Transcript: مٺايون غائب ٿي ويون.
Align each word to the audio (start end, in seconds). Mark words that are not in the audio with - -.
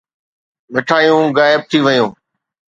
مٺايون 0.73 1.25
غائب 1.37 1.61
ٿي 1.69 1.79
ويون. 1.85 2.11